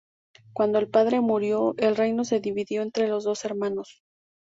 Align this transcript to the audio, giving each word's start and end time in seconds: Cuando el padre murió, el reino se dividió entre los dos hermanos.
Cuando 0.53 0.79
el 0.79 0.89
padre 0.89 1.21
murió, 1.21 1.75
el 1.77 1.95
reino 1.95 2.25
se 2.25 2.39
dividió 2.39 2.81
entre 2.81 3.07
los 3.07 3.23
dos 3.23 3.45
hermanos. 3.45 4.01